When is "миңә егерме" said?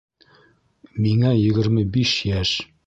1.05-1.87